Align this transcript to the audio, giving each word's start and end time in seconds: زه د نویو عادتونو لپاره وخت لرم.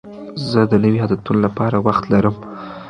زه 0.49 0.59
د 0.71 0.73
نویو 0.83 1.01
عادتونو 1.03 1.39
لپاره 1.45 1.77
وخت 1.87 2.03
لرم. 2.13 2.35